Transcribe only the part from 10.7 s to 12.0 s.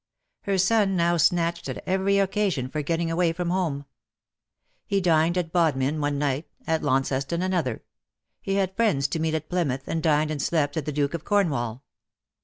at the" Duke of Cornwall.